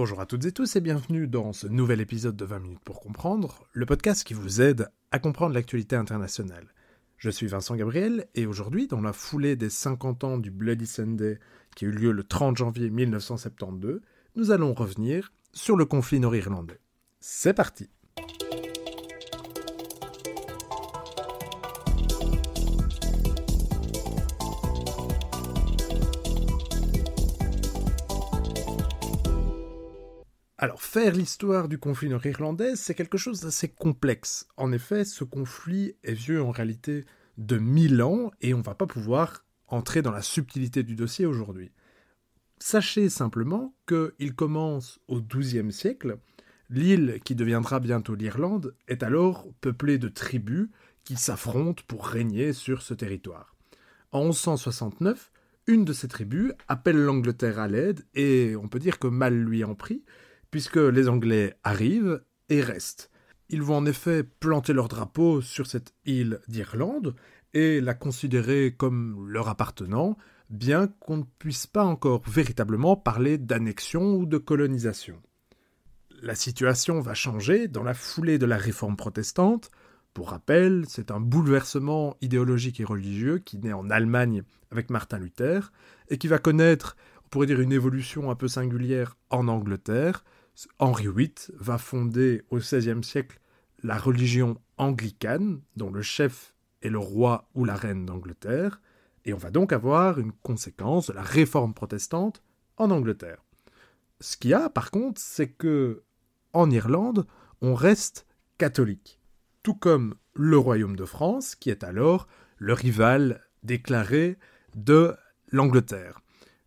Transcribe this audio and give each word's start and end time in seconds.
Bonjour 0.00 0.20
à 0.22 0.24
toutes 0.24 0.46
et 0.46 0.52
tous 0.52 0.76
et 0.76 0.80
bienvenue 0.80 1.26
dans 1.26 1.52
ce 1.52 1.66
nouvel 1.66 2.00
épisode 2.00 2.34
de 2.34 2.46
20 2.46 2.60
minutes 2.60 2.84
pour 2.86 3.00
comprendre, 3.00 3.66
le 3.74 3.84
podcast 3.84 4.24
qui 4.24 4.32
vous 4.32 4.62
aide 4.62 4.88
à 5.10 5.18
comprendre 5.18 5.54
l'actualité 5.54 5.94
internationale. 5.94 6.72
Je 7.18 7.28
suis 7.28 7.48
Vincent 7.48 7.76
Gabriel 7.76 8.26
et 8.34 8.46
aujourd'hui, 8.46 8.86
dans 8.86 9.02
la 9.02 9.12
foulée 9.12 9.56
des 9.56 9.68
50 9.68 10.24
ans 10.24 10.38
du 10.38 10.50
Bloody 10.50 10.86
Sunday 10.86 11.38
qui 11.76 11.84
a 11.84 11.88
eu 11.88 11.90
lieu 11.90 12.12
le 12.12 12.24
30 12.24 12.56
janvier 12.56 12.88
1972, 12.88 14.00
nous 14.36 14.50
allons 14.50 14.72
revenir 14.72 15.34
sur 15.52 15.76
le 15.76 15.84
conflit 15.84 16.18
nord-irlandais. 16.18 16.80
C'est 17.20 17.52
parti 17.52 17.90
faire 30.90 31.14
l'histoire 31.14 31.68
du 31.68 31.78
conflit 31.78 32.08
nord-irlandais, 32.08 32.74
c'est 32.74 32.96
quelque 32.96 33.16
chose 33.16 33.42
d'assez 33.42 33.68
complexe. 33.68 34.48
En 34.56 34.72
effet, 34.72 35.04
ce 35.04 35.22
conflit 35.22 35.94
est 36.02 36.14
vieux 36.14 36.42
en 36.42 36.50
réalité 36.50 37.04
de 37.38 37.58
mille 37.58 38.02
ans 38.02 38.32
et 38.40 38.54
on 38.54 38.58
ne 38.58 38.64
va 38.64 38.74
pas 38.74 38.88
pouvoir 38.88 39.44
entrer 39.68 40.02
dans 40.02 40.10
la 40.10 40.20
subtilité 40.20 40.82
du 40.82 40.96
dossier 40.96 41.26
aujourd'hui. 41.26 41.70
Sachez 42.58 43.08
simplement 43.08 43.72
qu'il 43.86 44.34
commence 44.34 44.98
au 45.06 45.20
XIIe 45.22 45.70
siècle. 45.70 46.18
L'île 46.70 47.20
qui 47.24 47.36
deviendra 47.36 47.78
bientôt 47.78 48.16
l'Irlande 48.16 48.74
est 48.88 49.04
alors 49.04 49.46
peuplée 49.60 49.98
de 49.98 50.08
tribus 50.08 50.70
qui 51.04 51.14
s'affrontent 51.14 51.84
pour 51.86 52.04
régner 52.04 52.52
sur 52.52 52.82
ce 52.82 52.94
territoire. 52.94 53.54
En 54.10 54.24
1169, 54.24 55.30
une 55.68 55.84
de 55.84 55.92
ces 55.92 56.08
tribus 56.08 56.52
appelle 56.66 56.98
l'Angleterre 56.98 57.60
à 57.60 57.68
l'aide 57.68 58.04
et 58.16 58.56
on 58.56 58.66
peut 58.66 58.80
dire 58.80 58.98
que 58.98 59.06
mal 59.06 59.40
lui 59.40 59.62
en 59.62 59.76
prie, 59.76 60.02
puisque 60.50 60.76
les 60.76 61.08
Anglais 61.08 61.54
arrivent 61.64 62.22
et 62.48 62.60
restent. 62.60 63.10
Ils 63.48 63.62
vont 63.62 63.76
en 63.76 63.86
effet 63.86 64.22
planter 64.22 64.72
leur 64.72 64.88
drapeau 64.88 65.40
sur 65.40 65.66
cette 65.66 65.92
île 66.04 66.40
d'Irlande 66.48 67.14
et 67.52 67.80
la 67.80 67.94
considérer 67.94 68.74
comme 68.76 69.28
leur 69.28 69.48
appartenant, 69.48 70.16
bien 70.50 70.86
qu'on 70.86 71.18
ne 71.18 71.24
puisse 71.38 71.66
pas 71.66 71.84
encore 71.84 72.22
véritablement 72.28 72.96
parler 72.96 73.38
d'annexion 73.38 74.14
ou 74.14 74.26
de 74.26 74.38
colonisation. 74.38 75.20
La 76.22 76.34
situation 76.34 77.00
va 77.00 77.14
changer 77.14 77.66
dans 77.66 77.82
la 77.82 77.94
foulée 77.94 78.38
de 78.38 78.46
la 78.46 78.56
réforme 78.56 78.96
protestante. 78.96 79.70
Pour 80.12 80.30
rappel, 80.30 80.84
c'est 80.86 81.10
un 81.10 81.20
bouleversement 81.20 82.16
idéologique 82.20 82.78
et 82.80 82.84
religieux 82.84 83.38
qui 83.38 83.58
naît 83.58 83.72
en 83.72 83.90
Allemagne 83.90 84.42
avec 84.70 84.90
Martin 84.90 85.18
Luther 85.18 85.72
et 86.08 86.18
qui 86.18 86.28
va 86.28 86.38
connaître, 86.38 86.96
on 87.24 87.28
pourrait 87.30 87.46
dire, 87.46 87.60
une 87.60 87.72
évolution 87.72 88.30
un 88.30 88.34
peu 88.34 88.48
singulière 88.48 89.16
en 89.30 89.48
Angleterre, 89.48 90.24
Henri 90.78 91.08
VIII 91.08 91.34
va 91.54 91.78
fonder 91.78 92.42
au 92.50 92.58
XVIe 92.58 93.04
siècle 93.04 93.40
la 93.82 93.98
religion 93.98 94.60
anglicane, 94.76 95.60
dont 95.76 95.90
le 95.90 96.02
chef 96.02 96.54
est 96.82 96.88
le 96.88 96.98
roi 96.98 97.48
ou 97.54 97.64
la 97.64 97.76
reine 97.76 98.06
d'Angleterre, 98.06 98.80
et 99.24 99.32
on 99.32 99.38
va 99.38 99.50
donc 99.50 99.72
avoir 99.72 100.18
une 100.18 100.32
conséquence 100.32 101.08
de 101.08 101.12
la 101.12 101.22
réforme 101.22 101.74
protestante 101.74 102.42
en 102.76 102.90
Angleterre. 102.90 103.44
Ce 104.20 104.36
qu'il 104.36 104.50
y 104.50 104.54
a, 104.54 104.68
par 104.70 104.90
contre, 104.90 105.20
c'est 105.20 105.50
que 105.50 106.02
en 106.52 106.70
Irlande, 106.70 107.26
on 107.62 107.74
reste 107.74 108.26
catholique, 108.58 109.20
tout 109.62 109.74
comme 109.74 110.14
le 110.34 110.58
royaume 110.58 110.96
de 110.96 111.04
France, 111.04 111.54
qui 111.54 111.70
est 111.70 111.84
alors 111.84 112.26
le 112.58 112.72
rival 112.72 113.46
déclaré 113.62 114.38
de 114.74 115.14
l'Angleterre. 115.50 116.20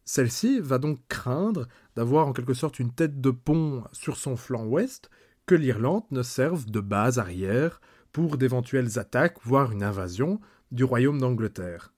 Celle-ci 0.05 0.59
va 0.59 0.77
donc 0.77 0.99
craindre 1.07 1.67
d'avoir 1.95 2.27
en 2.27 2.33
quelque 2.33 2.53
sorte 2.53 2.79
une 2.79 2.93
tête 2.93 3.21
de 3.21 3.31
pont 3.31 3.83
sur 3.91 4.17
son 4.17 4.35
flanc 4.35 4.65
ouest, 4.65 5.09
que 5.45 5.55
l'Irlande 5.55 6.05
ne 6.11 6.23
serve 6.23 6.65
de 6.65 6.79
base 6.79 7.19
arrière 7.19 7.81
pour 8.11 8.37
d'éventuelles 8.37 8.99
attaques, 8.99 9.37
voire 9.43 9.71
une 9.71 9.83
invasion, 9.83 10.39
du 10.71 10.83
royaume 10.83 11.19
d'Angleterre. 11.19 11.93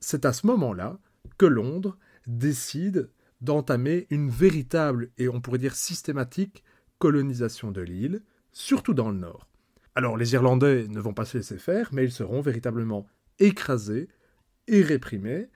C'est 0.00 0.24
à 0.24 0.32
ce 0.32 0.46
moment-là 0.46 0.98
que 1.38 1.46
Londres 1.46 1.98
décide 2.26 3.10
d'entamer 3.40 4.06
une 4.10 4.30
véritable 4.30 5.10
et 5.18 5.28
on 5.28 5.40
pourrait 5.40 5.58
dire 5.58 5.74
systématique 5.74 6.64
colonisation 6.98 7.70
de 7.70 7.82
l'île, 7.82 8.22
surtout 8.52 8.94
dans 8.94 9.10
le 9.10 9.18
nord. 9.18 9.48
Alors 9.94 10.16
les 10.16 10.34
Irlandais 10.34 10.86
ne 10.88 11.00
vont 11.00 11.14
pas 11.14 11.24
se 11.24 11.38
laisser 11.38 11.58
faire, 11.58 11.90
mais 11.92 12.04
ils 12.04 12.12
seront 12.12 12.40
véritablement 12.40 13.06
écrasés 13.38 14.08
et 14.68 14.82
réprimés, 14.82 15.48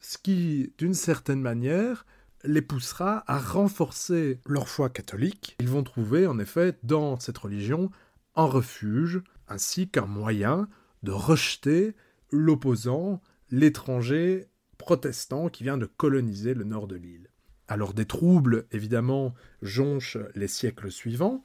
ce 0.00 0.18
qui, 0.18 0.72
d'une 0.78 0.94
certaine 0.94 1.40
manière, 1.40 2.06
les 2.44 2.62
poussera 2.62 3.24
à 3.26 3.38
renforcer 3.38 4.40
leur 4.46 4.68
foi 4.68 4.90
catholique. 4.90 5.56
Ils 5.60 5.68
vont 5.68 5.82
trouver 5.82 6.26
en 6.26 6.38
effet 6.38 6.78
dans 6.82 7.18
cette 7.18 7.38
religion 7.38 7.90
un 8.36 8.44
refuge 8.44 9.22
ainsi 9.48 9.88
qu'un 9.88 10.06
moyen 10.06 10.68
de 11.02 11.10
rejeter 11.10 11.94
l'opposant, 12.30 13.20
l'étranger 13.50 14.48
protestant 14.76 15.48
qui 15.48 15.64
vient 15.64 15.78
de 15.78 15.86
coloniser 15.86 16.54
le 16.54 16.64
nord 16.64 16.86
de 16.86 16.96
l'île. 16.96 17.28
Alors 17.66 17.92
des 17.92 18.06
troubles, 18.06 18.66
évidemment, 18.72 19.34
jonchent 19.62 20.18
les 20.34 20.48
siècles 20.48 20.90
suivants, 20.90 21.44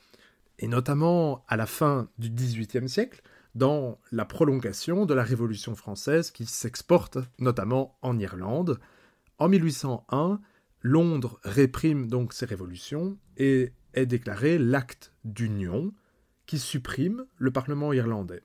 et 0.59 0.68
notamment 0.68 1.44
à 1.47 1.58
la 1.58 1.66
fin 1.66 2.09
du 2.18 2.30
XVIIIe 2.30 2.88
siècle, 2.88 3.22
dans 3.56 4.00
la 4.12 4.25
prolongation 4.25 5.06
de 5.06 5.14
la 5.14 5.24
Révolution 5.24 5.75
française 5.75 6.31
qui 6.31 6.46
s'exporte 6.46 7.18
notamment 7.40 7.97
en 8.02 8.18
Irlande. 8.18 8.80
En 9.38 9.50
1801, 9.50 10.40
Londres 10.81 11.40
réprime 11.44 12.08
donc 12.08 12.34
ces 12.34 12.46
révolutions 12.46 13.18
et 13.38 13.72
est 13.94 14.06
déclaré 14.06 14.58
l'acte 14.58 15.14
d'union 15.24 15.94
qui 16.46 16.59
supprime 16.59 17.25
le 17.38 17.52
Parlement 17.52 17.94
irlandais. 17.94 18.41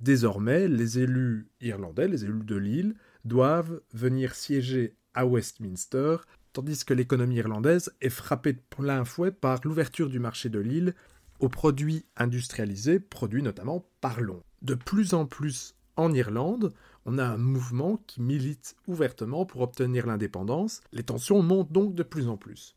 Désormais, 0.00 0.68
les 0.68 0.98
élus 0.98 1.48
irlandais, 1.60 2.08
les 2.08 2.24
élus 2.24 2.44
de 2.44 2.56
l'île, 2.56 2.94
doivent 3.24 3.80
venir 3.92 4.34
siéger 4.34 4.96
à 5.14 5.26
Westminster, 5.26 6.16
tandis 6.52 6.84
que 6.84 6.94
l'économie 6.94 7.36
irlandaise 7.36 7.92
est 8.00 8.10
frappée 8.10 8.52
de 8.52 8.62
plein 8.70 9.04
fouet 9.04 9.32
par 9.32 9.60
l'ouverture 9.64 10.08
du 10.08 10.18
marché 10.18 10.48
de 10.48 10.58
l'île 10.58 10.94
aux 11.40 11.48
produits 11.48 12.04
industrialisés, 12.16 13.00
produits 13.00 13.42
notamment 13.42 13.86
par 14.00 14.20
Londres. 14.20 14.44
De 14.62 14.74
plus 14.74 15.14
en 15.14 15.26
plus 15.26 15.74
en 15.96 16.12
Irlande, 16.12 16.72
on 17.04 17.18
a 17.18 17.24
un 17.24 17.36
mouvement 17.36 17.98
qui 18.06 18.20
milite 18.20 18.76
ouvertement 18.86 19.46
pour 19.46 19.62
obtenir 19.62 20.06
l'indépendance. 20.06 20.80
Les 20.92 21.02
tensions 21.02 21.42
montent 21.42 21.72
donc 21.72 21.94
de 21.94 22.02
plus 22.02 22.28
en 22.28 22.36
plus. 22.36 22.74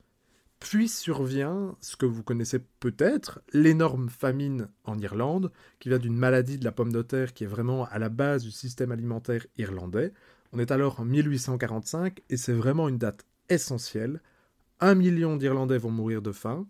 Puis 0.59 0.90
survient 0.90 1.75
ce 1.80 1.96
que 1.96 2.06
vous 2.06 2.22
connaissez 2.22 2.59
peut-être, 2.80 3.42
l'énorme 3.53 4.09
famine 4.09 4.68
en 4.84 5.00
Irlande, 5.00 5.52
qui 5.80 5.90
vient 5.90 6.00
d'une 6.00 6.18
maladie 6.18 6.58
de 6.58 6.66
la 6.66 6.74
pomme 6.74 6.92
de 6.92 7.02
terre 7.02 7.34
qui 7.34 7.46
est 7.46 7.48
vraiment 7.48 7.86
à 7.86 7.98
la 7.98 8.09
base 8.09 8.44
du 8.44 8.52
système 8.52 8.92
alimentaire 8.92 9.46
irlandais. 9.58 10.12
On 10.52 10.59
est 10.59 10.72
alors 10.72 11.00
en 11.00 11.06
1845 11.06 12.22
et 12.30 12.38
c'est 12.38 12.53
vraiment 12.53 12.90
une 12.90 12.98
date 12.98 13.25
essentielle. 13.48 14.22
Un 14.81 14.96
million 14.96 15.38
d'Irlandais 15.38 15.78
vont 15.78 15.92
mourir 15.92 16.22
de 16.22 16.31
faim 16.31 16.66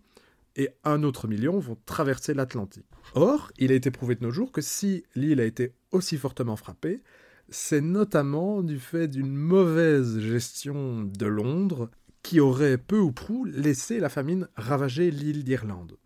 et 0.60 0.70
un 0.84 1.04
autre 1.04 1.30
million 1.30 1.58
vont 1.58 1.78
traverser 1.86 2.34
l'Atlantique. 2.34 2.86
Or, 3.16 3.50
il 3.58 3.72
a 3.72 3.76
été 3.76 3.92
prouvé 3.92 4.16
de 4.16 4.24
nos 4.24 4.30
jours 4.30 4.52
que 4.52 4.60
si 4.60 5.06
l'île 5.16 5.40
a 5.40 5.46
été 5.46 5.74
aussi 5.92 6.18
fortement 6.18 6.58
frappée, 6.58 7.02
c'est 7.48 7.80
notamment 7.80 8.62
du 8.62 8.78
fait 8.78 9.08
d'une 9.08 9.34
mauvaise 9.34 10.20
gestion 10.20 11.04
de 11.04 11.26
Londres 11.26 11.90
qui 12.24 12.42
aurait 12.42 12.78
peu 12.78 13.00
ou 13.00 13.14
prou 13.14 13.46
laissé 13.46 14.02
la 14.02 14.10
famine 14.10 14.50
ravager 14.58 15.12
l'île 15.12 15.46
d'Irlande. 15.46 15.98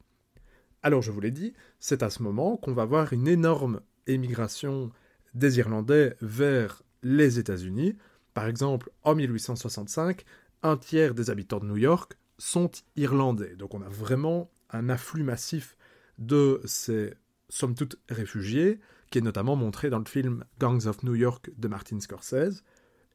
Alors 0.84 1.02
je 1.02 1.10
vous 1.10 1.20
l'ai 1.20 1.32
dit, 1.32 1.54
c'est 1.80 2.04
à 2.04 2.12
ce 2.12 2.22
moment 2.22 2.56
qu'on 2.56 2.74
va 2.74 2.86
voir 2.86 3.12
une 3.12 3.28
énorme 3.28 3.82
émigration 4.06 4.92
des 5.34 5.58
Irlandais 5.58 6.16
vers 6.22 6.84
les 7.02 7.40
États-Unis. 7.40 7.96
Par 8.36 8.46
exemple, 8.46 8.92
en 9.02 9.16
1865, 9.16 10.24
un 10.62 10.78
tiers 10.78 11.16
des 11.16 11.32
habitants 11.32 11.60
de 11.60 11.66
New 11.66 11.78
York 11.78 12.18
sont 12.44 12.72
irlandais. 12.98 13.56
Donc 13.56 13.74
on 13.74 13.82
a 13.82 13.88
vraiment 13.88 14.52
un 14.70 14.90
afflux 14.90 15.24
massif 15.24 15.78
de 16.18 16.62
ces, 16.66 17.14
somme 17.48 17.74
toute, 17.74 17.98
réfugiés, 18.10 18.80
qui 19.10 19.20
est 19.20 19.22
notamment 19.22 19.56
montré 19.56 19.90
dans 19.90 20.00
le 20.00 20.06
film 20.06 20.44
Gangs 20.60 20.86
of 20.88 21.04
New 21.04 21.16
York 21.16 21.52
de 21.58 21.68
Martin 21.70 22.00
Scorsese, 22.02 22.64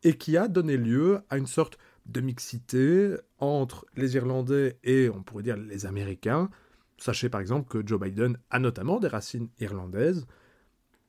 et 0.03 0.17
qui 0.17 0.37
a 0.39 0.49
donné 0.49 0.79
lieu 0.79 1.21
à 1.29 1.37
une 1.37 1.47
sorte 1.47 1.77
de 2.07 2.23
mixité 2.23 3.17
entre 3.39 3.85
les 3.97 4.17
Irlandais 4.17 4.79
et, 4.83 5.11
on 5.11 5.23
pourrait 5.23 5.43
dire, 5.43 5.59
les 5.59 5.85
Américains. 5.85 6.49
Sachez 6.97 7.29
par 7.29 7.43
exemple 7.43 7.69
que 7.69 7.87
Joe 7.87 8.01
Biden 8.01 8.39
a 8.49 8.59
notamment 8.59 8.99
des 8.99 9.09
racines 9.09 9.51
irlandaises. 9.61 10.27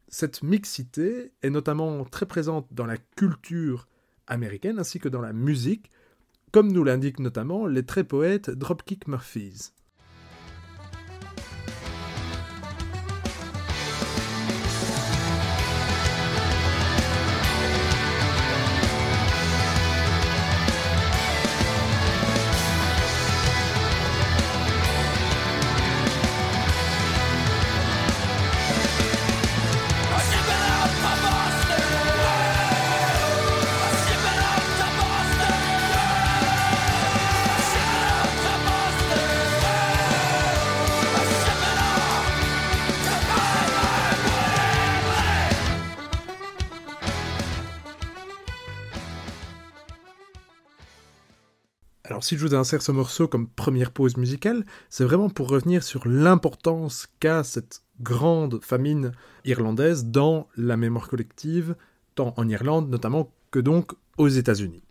Cette 0.09 0.43
mixité 0.43 1.31
est 1.41 1.49
notamment 1.49 2.03
très 2.03 2.25
présente 2.25 2.67
dans 2.71 2.85
la 2.85 2.97
culture 2.97 3.87
américaine 4.27 4.77
ainsi 4.77 4.99
que 4.99 5.07
dans 5.07 5.21
la 5.21 5.33
musique, 5.33 5.89
comme 6.51 6.71
nous 6.71 6.83
l'indiquent 6.83 7.19
notamment 7.19 7.67
les 7.67 7.85
très 7.85 8.03
poètes 8.03 8.49
Dropkick 8.49 9.07
Murphys. 9.07 9.71
Si 52.29 52.37
je 52.37 52.45
vous 52.45 52.53
insère 52.53 52.83
ce 52.83 52.91
morceau 52.91 53.27
comme 53.27 53.47
première 53.47 53.89
pause 53.89 54.15
musicale, 54.15 54.63
c'est 54.91 55.03
vraiment 55.03 55.31
pour 55.31 55.49
revenir 55.49 55.81
sur 55.81 56.07
l'importance 56.07 57.07
qu'a 57.19 57.43
cette 57.43 57.81
grande 58.01 58.63
famine 58.63 59.13
irlandaise 59.45 60.05
dans 60.05 60.47
la 60.55 60.77
mémoire 60.77 61.09
collective, 61.09 61.75
tant 62.13 62.35
en 62.37 62.47
Irlande 62.47 62.87
notamment 62.87 63.33
que 63.49 63.57
donc 63.57 63.93
aux 64.19 64.27
États-Unis. 64.27 64.83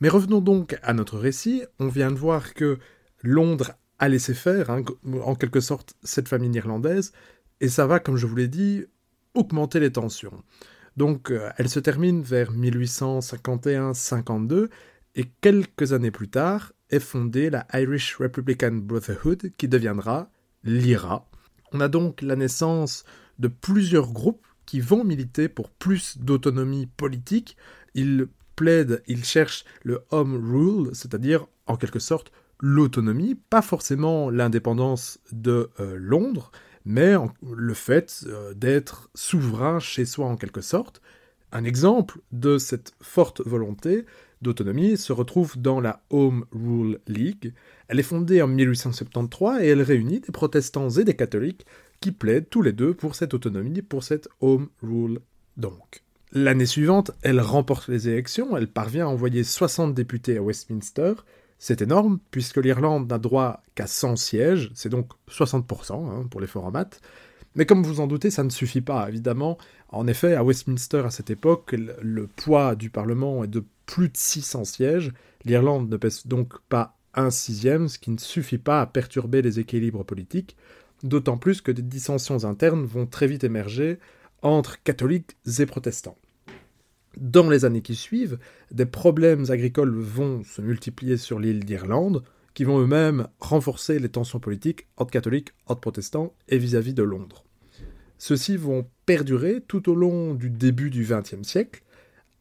Mais 0.00 0.08
revenons 0.08 0.40
donc 0.40 0.76
à 0.82 0.92
notre 0.92 1.16
récit. 1.16 1.62
On 1.78 1.86
vient 1.86 2.10
de 2.10 2.16
voir 2.16 2.54
que 2.54 2.80
Londres 3.22 3.70
a 4.00 4.08
laissé 4.08 4.34
faire, 4.34 4.68
hein, 4.68 4.82
en 5.22 5.36
quelque 5.36 5.60
sorte, 5.60 5.94
cette 6.02 6.26
famine 6.26 6.56
irlandaise, 6.56 7.12
et 7.60 7.68
ça 7.68 7.86
va, 7.86 8.00
comme 8.00 8.16
je 8.16 8.26
vous 8.26 8.34
l'ai 8.34 8.48
dit, 8.48 8.84
augmenter 9.34 9.78
les 9.78 9.92
tensions. 9.92 10.42
Donc, 10.96 11.30
euh, 11.30 11.50
elle 11.56 11.68
se 11.68 11.78
termine 11.78 12.20
vers 12.20 12.52
1851-52, 12.52 14.70
et 15.14 15.26
quelques 15.40 15.92
années 15.92 16.10
plus 16.10 16.28
tard 16.28 16.72
est 16.90 17.00
fondée 17.00 17.50
la 17.50 17.66
Irish 17.72 18.16
Republican 18.16 18.72
Brotherhood, 18.72 19.52
qui 19.56 19.68
deviendra 19.68 20.30
l'IRA. 20.64 21.28
On 21.72 21.80
a 21.80 21.88
donc 21.88 22.22
la 22.22 22.36
naissance 22.36 23.04
de 23.38 23.48
plusieurs 23.48 24.12
groupes 24.12 24.46
qui 24.66 24.80
vont 24.80 25.04
militer 25.04 25.48
pour 25.48 25.70
plus 25.70 26.18
d'autonomie 26.18 26.86
politique. 26.86 27.56
Ils 27.94 28.28
plaident, 28.56 29.02
ils 29.06 29.24
cherchent 29.24 29.64
le 29.82 30.04
home 30.10 30.36
rule, 30.36 30.90
c'est-à-dire 30.92 31.46
en 31.66 31.76
quelque 31.76 31.98
sorte 31.98 32.32
l'autonomie, 32.60 33.34
pas 33.34 33.62
forcément 33.62 34.30
l'indépendance 34.30 35.18
de 35.32 35.70
euh, 35.80 35.96
Londres, 35.98 36.52
mais 36.84 37.14
le 37.42 37.74
fait 37.74 38.24
euh, 38.26 38.54
d'être 38.54 39.10
souverain 39.14 39.80
chez 39.80 40.04
soi 40.04 40.26
en 40.26 40.36
quelque 40.36 40.60
sorte. 40.60 41.00
Un 41.52 41.64
exemple 41.64 42.20
de 42.32 42.58
cette 42.58 42.92
forte 43.00 43.40
volonté 43.46 44.04
d'autonomie 44.42 44.96
se 44.96 45.12
retrouve 45.12 45.60
dans 45.60 45.80
la 45.80 46.02
Home 46.10 46.44
Rule 46.52 47.00
League. 47.06 47.52
Elle 47.88 48.00
est 48.00 48.04
fondée 48.04 48.42
en 48.42 48.48
1873 48.48 49.62
et 49.62 49.68
elle 49.68 49.82
réunit 49.82 50.20
des 50.20 50.32
protestants 50.32 50.90
et 50.90 51.04
des 51.04 51.16
catholiques 51.16 51.66
qui 52.00 52.12
plaident 52.12 52.48
tous 52.48 52.62
les 52.62 52.72
deux 52.72 52.94
pour 52.94 53.14
cette 53.14 53.34
autonomie, 53.34 53.82
pour 53.82 54.02
cette 54.02 54.28
Home 54.40 54.68
Rule 54.82 55.20
donc. 55.56 56.02
L'année 56.32 56.66
suivante, 56.66 57.10
elle 57.22 57.40
remporte 57.40 57.88
les 57.88 58.08
élections, 58.08 58.56
elle 58.56 58.68
parvient 58.68 59.06
à 59.06 59.10
envoyer 59.10 59.42
60 59.42 59.94
députés 59.94 60.36
à 60.36 60.42
Westminster. 60.42 61.14
C'est 61.58 61.82
énorme, 61.82 62.20
puisque 62.30 62.56
l'Irlande 62.56 63.10
n'a 63.10 63.18
droit 63.18 63.62
qu'à 63.74 63.86
100 63.86 64.16
sièges, 64.16 64.70
c'est 64.74 64.88
donc 64.88 65.10
60% 65.28 65.92
hein, 65.92 66.26
pour 66.30 66.40
les 66.40 66.46
forts 66.46 66.72
Mais 67.56 67.66
comme 67.66 67.82
vous 67.82 68.00
en 68.00 68.06
doutez, 68.06 68.30
ça 68.30 68.44
ne 68.44 68.48
suffit 68.48 68.80
pas, 68.80 69.08
évidemment. 69.08 69.58
En 69.88 70.06
effet, 70.06 70.34
à 70.34 70.44
Westminster, 70.44 71.02
à 71.04 71.10
cette 71.10 71.30
époque, 71.30 71.72
le 71.72 72.28
poids 72.28 72.76
du 72.76 72.90
Parlement 72.90 73.42
est 73.44 73.48
de 73.48 73.64
plus 73.90 74.08
de 74.08 74.16
600 74.16 74.64
sièges. 74.64 75.12
L'Irlande 75.44 75.90
ne 75.90 75.96
pèse 75.96 76.26
donc 76.26 76.60
pas 76.68 76.96
un 77.14 77.30
sixième, 77.30 77.88
ce 77.88 77.98
qui 77.98 78.12
ne 78.12 78.18
suffit 78.18 78.58
pas 78.58 78.80
à 78.80 78.86
perturber 78.86 79.42
les 79.42 79.58
équilibres 79.58 80.04
politiques, 80.04 80.56
d'autant 81.02 81.36
plus 81.36 81.60
que 81.60 81.72
des 81.72 81.82
dissensions 81.82 82.44
internes 82.44 82.84
vont 82.84 83.06
très 83.06 83.26
vite 83.26 83.42
émerger 83.42 83.98
entre 84.42 84.80
catholiques 84.84 85.36
et 85.58 85.66
protestants. 85.66 86.16
Dans 87.16 87.50
les 87.50 87.64
années 87.64 87.82
qui 87.82 87.96
suivent, 87.96 88.38
des 88.70 88.86
problèmes 88.86 89.50
agricoles 89.50 89.98
vont 89.98 90.44
se 90.44 90.62
multiplier 90.62 91.16
sur 91.16 91.40
l'île 91.40 91.64
d'Irlande, 91.64 92.22
qui 92.54 92.62
vont 92.62 92.78
eux-mêmes 92.78 93.26
renforcer 93.40 93.98
les 93.98 94.08
tensions 94.08 94.38
politiques 94.38 94.86
entre 94.96 95.10
catholiques, 95.10 95.52
entre 95.66 95.80
protestants 95.80 96.32
et 96.48 96.58
vis-à-vis 96.58 96.92
-vis 96.92 96.94
de 96.94 97.02
Londres. 97.02 97.44
Ceux-ci 98.18 98.56
vont 98.56 98.86
perdurer 99.04 99.62
tout 99.66 99.88
au 99.88 99.96
long 99.96 100.34
du 100.34 100.48
début 100.48 100.90
du 100.90 101.04
XXe 101.04 101.42
siècle, 101.42 101.82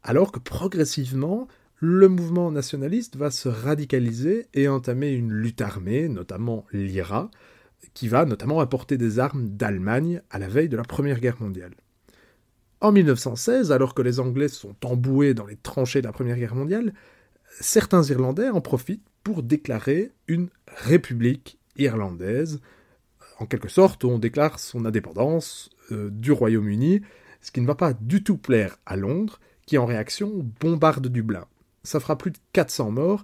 alors 0.04 0.32
que 0.32 0.40
progressivement, 0.40 1.48
le 1.76 2.10
mouvement 2.10 2.52
nationaliste 2.52 3.16
va 3.16 3.32
se 3.32 3.50
radicaliser 3.50 4.48
et 4.54 4.68
entamer 4.68 5.12
une 5.12 5.32
lutte 5.32 5.62
armée, 5.62 6.10
notamment 6.10 6.66
l'IRA, 6.74 7.32
qui 7.94 8.08
va 8.08 8.26
notamment 8.26 8.60
apporter 8.60 8.98
des 8.98 9.20
armes 9.20 9.50
d'Allemagne 9.50 10.22
à 10.30 10.40
la 10.40 10.50
veille 10.50 10.70
de 10.70 10.78
la 10.78 10.84
Première 10.84 11.20
Guerre 11.20 11.42
mondiale. 11.42 11.74
En 12.82 12.92
1916, 12.92 13.72
alors 13.72 13.94
que 13.94 14.02
les 14.02 14.20
Anglais 14.20 14.48
sont 14.48 14.76
emboués 14.86 15.34
dans 15.34 15.46
les 15.46 15.58
tranchées 15.58 16.02
de 16.02 16.08
la 16.08 16.14
Première 16.14 16.38
Guerre 16.38 16.56
mondiale, 16.56 16.94
certains 17.60 18.04
Irlandais 18.04 18.50
en 18.50 18.62
profitent 18.62 19.06
pour 19.24 19.44
déclarer 19.44 20.12
une 20.28 20.50
république 20.68 21.60
irlandaise. 21.78 22.62
En 23.40 23.46
quelque 23.46 23.70
sorte, 23.70 24.06
on 24.06 24.20
déclare 24.20 24.60
son 24.60 24.86
indépendance 24.86 25.70
euh, 25.92 26.10
du 26.10 26.32
Royaume-Uni, 26.32 27.02
ce 27.42 27.52
qui 27.52 27.62
ne 27.62 27.68
va 27.68 27.76
pas 27.76 27.94
du 27.94 28.24
tout 28.24 28.38
plaire 28.38 28.78
à 28.86 28.96
Londres, 28.96 29.40
qui 29.70 29.78
en 29.78 29.86
réaction 29.86 30.44
bombarde 30.60 31.10
Dublin. 31.10 31.46
Ça 31.84 32.00
fera 32.00 32.18
plus 32.18 32.32
de 32.32 32.40
400 32.54 32.90
morts, 32.90 33.24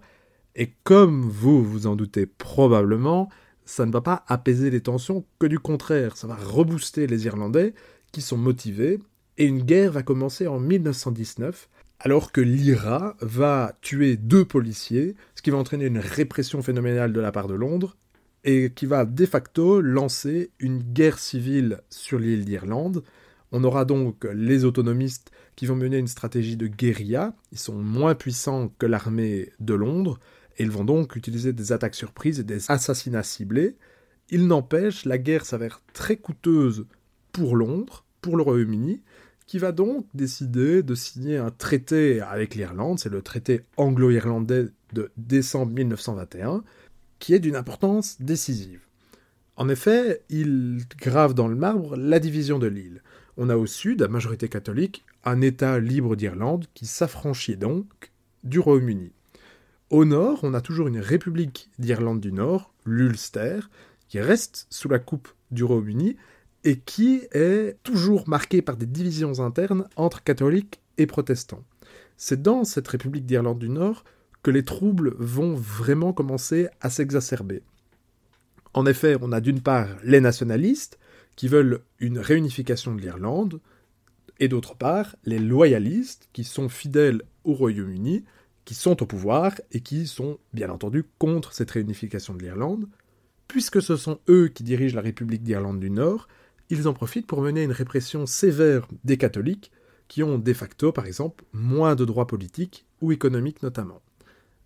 et 0.55 0.75
comme 0.83 1.23
vous 1.23 1.63
vous 1.63 1.87
en 1.87 1.95
doutez 1.95 2.27
probablement, 2.27 3.29
ça 3.65 3.87
ne 3.87 3.91
va 3.91 4.01
pas 4.01 4.23
apaiser 4.27 4.69
les 4.69 4.81
tensions, 4.81 5.25
que 5.39 5.47
du 5.47 5.57
contraire, 5.57 6.15
ça 6.15 6.27
va 6.27 6.35
rebooster 6.35 7.07
les 7.07 7.25
Irlandais, 7.25 7.73
qui 8.11 8.21
sont 8.21 8.37
motivés, 8.37 8.99
et 9.39 9.45
une 9.45 9.63
guerre 9.63 9.93
va 9.93 10.03
commencer 10.03 10.45
en 10.45 10.59
1919, 10.59 11.67
alors 11.97 12.31
que 12.31 12.41
l'IRA 12.41 13.15
va 13.21 13.75
tuer 13.81 14.15
deux 14.15 14.45
policiers, 14.45 15.15
ce 15.33 15.41
qui 15.41 15.49
va 15.49 15.57
entraîner 15.57 15.85
une 15.85 15.97
répression 15.97 16.61
phénoménale 16.61 17.11
de 17.11 17.21
la 17.21 17.31
part 17.31 17.47
de 17.47 17.55
Londres, 17.55 17.97
et 18.43 18.69
qui 18.69 18.85
va 18.85 19.05
de 19.05 19.25
facto 19.25 19.81
lancer 19.81 20.51
une 20.59 20.77
guerre 20.77 21.17
civile 21.17 21.81
sur 21.89 22.19
l'île 22.19 22.45
d'Irlande, 22.45 23.03
on 23.51 23.63
aura 23.63 23.85
donc 23.85 24.27
les 24.31 24.63
autonomistes 24.63 25.31
qui 25.55 25.65
vont 25.65 25.75
mener 25.75 25.97
une 25.97 26.07
stratégie 26.07 26.57
de 26.57 26.67
guérilla. 26.67 27.33
Ils 27.51 27.59
sont 27.59 27.75
moins 27.75 28.15
puissants 28.15 28.71
que 28.77 28.85
l'armée 28.85 29.51
de 29.59 29.73
Londres 29.73 30.19
et 30.57 30.63
ils 30.63 30.71
vont 30.71 30.85
donc 30.85 31.15
utiliser 31.15 31.53
des 31.53 31.71
attaques 31.71 31.95
surprises 31.95 32.39
et 32.39 32.43
des 32.43 32.71
assassinats 32.71 33.23
ciblés. 33.23 33.75
Il 34.29 34.47
n'empêche, 34.47 35.05
la 35.05 35.17
guerre 35.17 35.45
s'avère 35.45 35.81
très 35.93 36.17
coûteuse 36.17 36.85
pour 37.31 37.55
Londres, 37.55 38.05
pour 38.21 38.37
le 38.37 38.43
Royaume-Uni, 38.43 39.01
qui 39.45 39.59
va 39.59 39.71
donc 39.71 40.05
décider 40.13 40.81
de 40.81 40.95
signer 40.95 41.37
un 41.37 41.51
traité 41.51 42.21
avec 42.21 42.55
l'Irlande, 42.55 42.99
c'est 42.99 43.09
le 43.09 43.21
traité 43.21 43.61
anglo-irlandais 43.77 44.67
de 44.93 45.11
décembre 45.17 45.73
1921, 45.73 46.63
qui 47.19 47.33
est 47.33 47.39
d'une 47.39 47.55
importance 47.55 48.19
décisive. 48.21 48.81
En 49.57 49.69
effet, 49.69 50.23
il 50.29 50.79
grave 50.97 51.33
dans 51.33 51.47
le 51.47 51.55
marbre 51.55 51.95
la 51.95 52.19
division 52.19 52.59
de 52.59 52.67
l'île. 52.67 53.03
On 53.37 53.49
a 53.49 53.57
au 53.57 53.65
sud, 53.65 54.01
à 54.01 54.07
majorité 54.07 54.47
catholique, 54.47 55.05
un 55.25 55.41
État 55.41 55.79
libre 55.79 56.15
d'Irlande 56.15 56.67
qui 56.73 56.85
s'affranchit 56.85 57.57
donc 57.57 58.11
du 58.43 58.59
Royaume-Uni. 58.59 59.11
Au 59.89 60.05
nord, 60.05 60.39
on 60.43 60.53
a 60.53 60.61
toujours 60.61 60.87
une 60.87 60.99
République 60.99 61.69
d'Irlande 61.77 62.21
du 62.21 62.31
Nord, 62.31 62.73
l'Ulster, 62.85 63.59
qui 64.07 64.19
reste 64.19 64.67
sous 64.69 64.89
la 64.89 64.99
coupe 64.99 65.27
du 65.51 65.63
Royaume-Uni 65.63 66.15
et 66.63 66.79
qui 66.79 67.21
est 67.31 67.77
toujours 67.83 68.27
marquée 68.27 68.61
par 68.61 68.77
des 68.77 68.85
divisions 68.85 69.39
internes 69.39 69.87
entre 69.95 70.23
catholiques 70.23 70.79
et 70.97 71.05
protestants. 71.05 71.63
C'est 72.17 72.41
dans 72.41 72.63
cette 72.63 72.87
République 72.87 73.25
d'Irlande 73.25 73.59
du 73.59 73.69
Nord 73.69 74.03
que 74.43 74.51
les 74.51 74.63
troubles 74.63 75.15
vont 75.17 75.55
vraiment 75.55 76.13
commencer 76.13 76.69
à 76.79 76.89
s'exacerber. 76.89 77.63
En 78.73 78.85
effet, 78.85 79.17
on 79.21 79.31
a 79.31 79.41
d'une 79.41 79.61
part 79.61 79.87
les 80.03 80.21
nationalistes, 80.21 80.97
qui 81.35 81.47
veulent 81.47 81.81
une 81.99 82.19
réunification 82.19 82.95
de 82.95 83.01
l'Irlande, 83.01 83.59
et 84.39 84.47
d'autre 84.47 84.75
part 84.75 85.15
les 85.23 85.39
loyalistes 85.39 86.29
qui 86.33 86.43
sont 86.43 86.69
fidèles 86.69 87.21
au 87.43 87.53
Royaume-Uni, 87.53 88.23
qui 88.65 88.73
sont 88.73 89.01
au 89.01 89.05
pouvoir 89.05 89.53
et 89.71 89.79
qui 89.79 90.07
sont 90.07 90.39
bien 90.53 90.69
entendu 90.69 91.05
contre 91.19 91.53
cette 91.53 91.71
réunification 91.71 92.33
de 92.33 92.41
l'Irlande. 92.41 92.87
Puisque 93.47 93.81
ce 93.81 93.95
sont 93.95 94.19
eux 94.27 94.47
qui 94.47 94.63
dirigent 94.63 94.95
la 94.95 95.01
République 95.01 95.43
d'Irlande 95.43 95.79
du 95.79 95.91
Nord, 95.91 96.27
ils 96.69 96.87
en 96.87 96.93
profitent 96.93 97.27
pour 97.27 97.41
mener 97.41 97.63
une 97.63 97.71
répression 97.71 98.25
sévère 98.25 98.87
des 99.03 99.17
catholiques 99.17 99.71
qui 100.07 100.23
ont 100.23 100.39
de 100.39 100.53
facto, 100.53 100.91
par 100.91 101.05
exemple, 101.05 101.43
moins 101.53 101.95
de 101.95 102.05
droits 102.05 102.27
politiques 102.27 102.85
ou 103.01 103.11
économiques 103.11 103.61
notamment. 103.61 104.01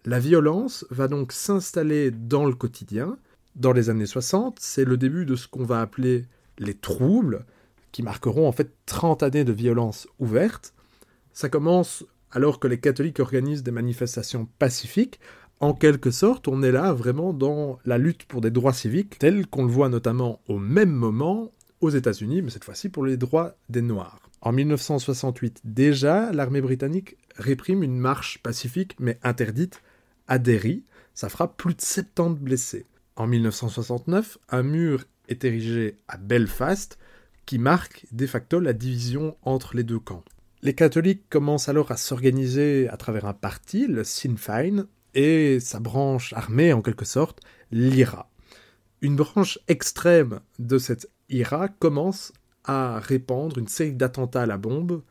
La 0.05 0.19
violence 0.19 0.85
va 0.89 1.09
donc 1.09 1.33
s'installer 1.33 2.09
dans 2.11 2.45
le 2.45 2.55
quotidien. 2.55 3.17
Dans 3.55 3.73
les 3.73 3.89
années 3.89 4.05
60, 4.05 4.57
c'est 4.59 4.85
le 4.85 4.95
début 4.95 5.25
de 5.25 5.35
ce 5.35 5.47
qu'on 5.47 5.65
va 5.65 5.81
appeler 5.81 6.25
les 6.59 6.75
troubles, 6.75 7.45
qui 7.91 8.03
marqueront 8.03 8.47
en 8.47 8.51
fait 8.51 8.71
30 8.85 9.23
années 9.23 9.43
de 9.43 9.51
violence 9.51 10.07
ouverte. 10.19 10.73
Ça 11.33 11.49
commence 11.49 12.05
alors 12.31 12.59
que 12.59 12.67
les 12.67 12.79
catholiques 12.79 13.19
organisent 13.19 13.63
des 13.63 13.71
manifestations 13.71 14.47
pacifiques. 14.59 15.19
En 15.59 15.73
quelque 15.73 16.11
sorte, 16.11 16.47
on 16.47 16.63
est 16.63 16.71
là 16.71 16.93
vraiment 16.93 17.33
dans 17.33 17.79
la 17.85 17.97
lutte 17.97 18.25
pour 18.25 18.41
des 18.41 18.51
droits 18.51 18.73
civiques, 18.73 19.17
tels 19.19 19.47
qu'on 19.47 19.65
le 19.65 19.71
voit 19.71 19.89
notamment 19.89 20.39
au 20.47 20.57
même 20.57 20.91
moment 20.91 21.51
aux 21.81 21.89
États-Unis, 21.89 22.41
mais 22.41 22.49
cette 22.49 22.63
fois-ci 22.63 22.89
pour 22.89 23.05
les 23.05 23.17
droits 23.17 23.55
des 23.69 23.81
Noirs. 23.81 24.19
En 24.41 24.51
1968, 24.51 25.61
déjà, 25.65 26.31
l'armée 26.31 26.61
britannique 26.61 27.17
réprime 27.35 27.83
une 27.83 27.97
marche 27.97 28.39
pacifique 28.39 28.95
mais 28.99 29.19
interdite 29.23 29.81
à 30.27 30.39
Derry. 30.39 30.83
Ça 31.13 31.29
fera 31.29 31.55
plus 31.55 31.73
de 31.73 31.81
70 31.81 32.41
blessés. 32.41 32.85
En 33.15 33.27
1969, 33.27 34.37
un 34.49 34.63
mur 34.63 35.03
est 35.29 35.45
érigé 35.45 35.97
à 36.09 36.17
Belfast, 36.17 36.97
qui 37.45 37.57
marque 37.57 38.05
de 38.11 38.27
facto 38.27 38.59
la 38.59 38.73
division 38.73 39.37
entre 39.43 39.75
les 39.75 39.83
deux 39.83 39.99
camps. 39.99 40.23
Les 40.61 40.75
catholiques 40.75 41.29
commencent 41.29 41.69
alors 41.69 41.91
à 41.91 41.97
s'organiser 41.97 42.89
à 42.89 42.97
travers 42.97 43.25
un 43.25 43.33
parti, 43.33 43.87
le 43.87 44.03
Sinn 44.03 44.37
Féin, 44.37 44.87
et 45.15 45.59
sa 45.59 45.79
branche 45.79 46.33
armée 46.33 46.73
en 46.73 46.81
quelque 46.81 47.05
sorte, 47.05 47.39
l'IRA. 47.71 48.29
Une 49.01 49.15
branche 49.15 49.57
extrême 49.67 50.41
de 50.59 50.77
cette 50.77 51.09
IRA 51.29 51.69
commence 51.69 52.33
à 52.65 52.99
répandre 52.99 53.57
une 53.57 53.67
série 53.67 53.93
d'attentats 53.93 54.43
à 54.43 54.45
la 54.45 54.57
bombe 54.57 55.01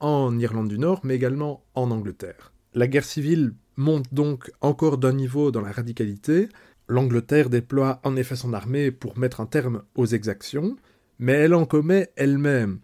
en 0.00 0.38
Irlande 0.38 0.68
du 0.68 0.78
Nord, 0.78 1.00
mais 1.04 1.14
également 1.14 1.64
en 1.74 1.90
Angleterre. 1.90 2.52
La 2.74 2.86
guerre 2.86 3.04
civile 3.04 3.54
monte 3.76 4.12
donc 4.12 4.50
encore 4.60 4.98
d'un 4.98 5.12
niveau 5.12 5.50
dans 5.50 5.62
la 5.62 5.72
radicalité. 5.72 6.48
L'Angleterre 6.88 7.50
déploie 7.50 8.00
en 8.02 8.16
effet 8.16 8.36
son 8.36 8.54
armée 8.54 8.90
pour 8.90 9.18
mettre 9.18 9.40
un 9.40 9.46
terme 9.46 9.82
aux 9.94 10.06
exactions, 10.06 10.76
mais 11.18 11.34
elle 11.34 11.54
en 11.54 11.66
commet 11.66 12.10
elle-même. 12.16 12.80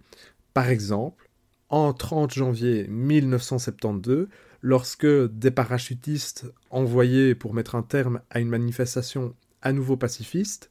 Par 0.52 0.68
exemple, 0.68 1.28
en 1.70 1.92
30 1.92 2.32
janvier 2.32 2.87
1972, 2.88 4.28
lorsque 4.61 5.06
des 5.06 5.50
parachutistes 5.50 6.46
envoyés 6.70 7.34
pour 7.34 7.54
mettre 7.54 7.75
un 7.75 7.82
terme 7.82 8.20
à 8.30 8.40
une 8.40 8.49
manifestation 8.49 9.34
à 9.62 9.73
nouveau 9.73 9.96
pacifiste 9.96 10.70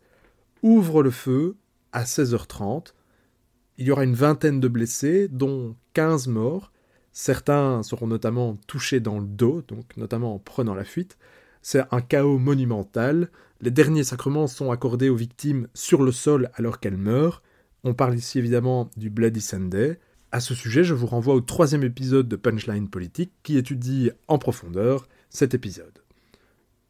ouvrent 0.62 1.04
le 1.04 1.12
feu 1.12 1.56
à 1.92 2.04
16h30. 2.04 2.94
Il 3.78 3.88
y 3.88 3.92
aura 3.92 4.04
une 4.04 4.14
vingtaine 4.14 4.60
de 4.60 4.68
blessés, 4.68 5.28
dont 5.28 5.76
15 5.94 6.28
morts. 6.28 6.72
Certains 7.12 7.84
seront 7.84 8.08
notamment 8.08 8.58
touchés 8.68 9.00
dans 9.00 9.20
le 9.20 9.28
dos, 9.28 9.64
donc 9.68 9.98
notamment 9.98 10.36
en 10.36 10.40
prenant 10.40 10.74
la 10.74 10.84
fuite. 10.84 11.18
C'est 11.64 11.82
un 11.92 12.02
chaos 12.02 12.38
monumental. 12.38 13.30
Les 13.62 13.72
derniers 13.72 14.04
sacrements 14.04 14.48
sont 14.48 14.70
accordés 14.70 15.08
aux 15.08 15.16
victimes 15.16 15.68
sur 15.74 16.04
le 16.04 16.12
sol 16.12 16.52
alors 16.56 16.82
qu'elles 16.82 16.98
meurent. 16.98 17.42
On 17.86 17.94
parle 17.94 18.16
ici 18.16 18.38
évidemment 18.38 18.92
du 18.98 19.10
Bloody 19.10 19.40
Sunday. 19.40 19.98
À 20.34 20.42
ce 20.42 20.56
sujet, 20.56 20.84
je 20.84 20.94
vous 20.94 21.08
renvoie 21.08 21.34
au 21.34 21.42
troisième 21.42 21.84
épisode 21.84 22.28
de 22.28 22.36
Punchline 22.36 22.90
Politique 22.90 23.32
qui 23.44 23.58
étudie 23.58 24.12
en 24.28 24.38
profondeur 24.38 25.08
cet 25.30 25.54
épisode. 25.54 26.04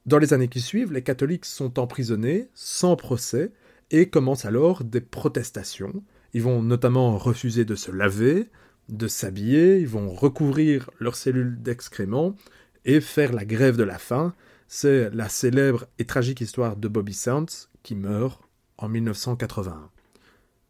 Dans 0.07 0.17
les 0.17 0.33
années 0.33 0.47
qui 0.47 0.59
suivent, 0.59 0.91
les 0.91 1.03
catholiques 1.03 1.45
sont 1.45 1.77
emprisonnés 1.79 2.49
sans 2.55 2.95
procès 2.95 3.51
et 3.91 4.09
commencent 4.09 4.45
alors 4.45 4.83
des 4.83 5.01
protestations. 5.01 6.03
Ils 6.33 6.41
vont 6.41 6.63
notamment 6.63 7.15
refuser 7.19 7.63
de 7.63 7.75
se 7.75 7.91
laver, 7.91 8.49
de 8.89 9.07
s'habiller, 9.07 9.77
ils 9.77 9.87
vont 9.87 10.09
recouvrir 10.09 10.89
leurs 10.99 11.15
cellules 11.15 11.61
d'excréments 11.61 12.35
et 12.85 13.01
faire 13.01 13.33
la 13.33 13.45
grève 13.45 13.77
de 13.77 13.83
la 13.83 13.99
faim. 13.99 14.33
C'est 14.67 15.09
la 15.11 15.29
célèbre 15.29 15.85
et 15.99 16.05
tragique 16.05 16.41
histoire 16.41 16.75
de 16.75 16.87
Bobby 16.87 17.13
Sands 17.13 17.67
qui 17.83 17.95
meurt 17.95 18.41
en 18.77 18.89
1981. 18.89 19.89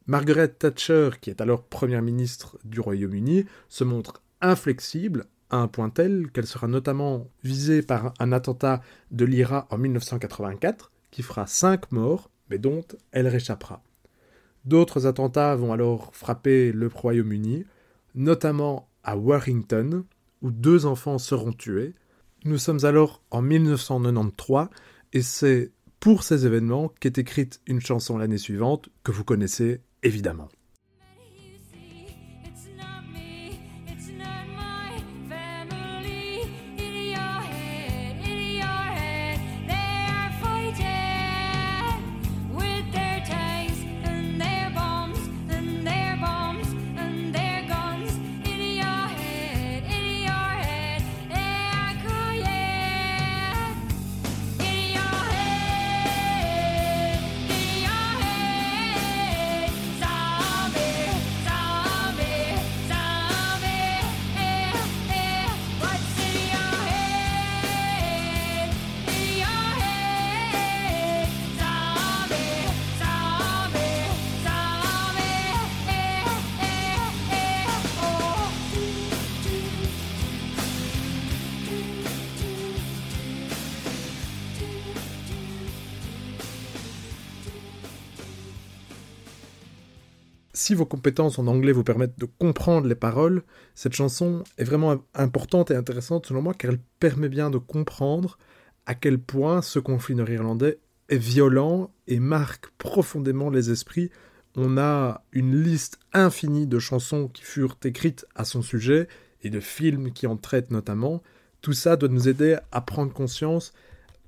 Margaret 0.08 0.50
Thatcher, 0.50 1.12
qui 1.22 1.30
est 1.30 1.40
alors 1.40 1.64
première 1.64 2.02
ministre 2.02 2.58
du 2.66 2.80
Royaume-Uni, 2.82 3.46
se 3.70 3.84
montre 3.84 4.22
inflexible 4.42 5.26
à 5.50 5.58
un 5.58 5.68
point 5.68 5.90
tel 5.90 6.30
qu'elle 6.32 6.48
sera 6.48 6.68
notamment 6.68 7.30
visée 7.44 7.82
par 7.82 8.14
un 8.20 8.32
attentat 8.32 8.82
de 9.12 9.24
l'IRA 9.24 9.68
en 9.70 9.78
1984, 9.78 10.92
qui 11.12 11.22
fera 11.22 11.48
cinq 11.48 11.92
morts, 11.92 12.30
mais 12.50 12.58
dont 12.58 12.84
elle 13.12 13.28
réchappera. 13.28 13.82
D'autres 14.66 15.06
attentats 15.06 15.56
vont 15.56 15.72
alors 15.72 16.10
frapper 16.14 16.72
le 16.72 16.88
Royaume-Uni, 16.88 17.66
notamment 18.16 18.90
à 19.04 19.18
Warrington, 19.18 20.06
où 20.42 20.52
deux 20.52 20.86
enfants 20.86 21.18
seront 21.18 21.54
tués. 21.54 21.94
Nous 22.46 22.58
sommes 22.58 22.84
alors 22.84 23.22
en 23.32 23.42
1993, 23.42 24.68
et 25.14 25.22
c'est 25.22 25.72
pour 26.02 26.24
ces 26.24 26.46
événements 26.46 26.92
qu'est 27.00 27.18
écrite 27.18 27.62
une 27.68 27.80
chanson 27.80 28.18
l'année 28.18 28.38
suivante 28.38 28.90
que 29.04 29.14
vous 29.14 29.24
connaissez 29.24 29.80
évidemment. 30.04 30.50
Si 90.54 90.76
vos 90.76 90.86
compétences 90.86 91.40
en 91.40 91.48
anglais 91.48 91.72
vous 91.72 91.84
permettent 91.84 92.20
de 92.20 92.26
comprendre 92.26 92.88
les 92.88 92.96
paroles, 92.96 93.44
cette 93.74 93.94
chanson 93.94 94.44
est 94.58 94.64
vraiment 94.64 95.04
importante 95.16 95.72
et 95.72 95.76
intéressante 95.76 96.28
selon 96.28 96.44
moi 96.44 96.54
car 96.54 96.72
elle 96.72 96.80
permet 97.00 97.30
bien 97.30 97.50
de 97.50 97.58
comprendre 97.58 98.38
à 98.86 98.94
quel 98.94 99.18
point 99.18 99.62
ce 99.62 99.80
conflit 99.80 100.16
nord-irlandais 100.16 100.80
est 101.10 101.18
violent 101.18 101.92
et 102.08 102.20
marque 102.20 102.70
profondément 102.78 103.50
les 103.50 103.72
esprits. 103.72 104.12
On 104.56 104.78
a 104.78 105.24
une 105.32 105.60
liste 105.60 105.98
infinie 106.14 106.68
de 106.68 106.80
chansons 106.80 107.28
qui 107.28 107.44
furent 107.44 107.78
écrites 107.84 108.26
à 108.36 108.46
son 108.46 108.62
sujet 108.62 109.08
et 109.42 109.50
de 109.50 109.60
films 109.60 110.12
qui 110.12 110.28
en 110.28 110.38
traitent 110.38 110.72
notamment. 110.72 111.24
Tout 111.62 111.74
ça 111.74 111.96
doit 111.96 112.10
nous 112.10 112.30
aider 112.30 112.58
à 112.72 112.82
prendre 112.82 113.12
conscience 113.12 113.74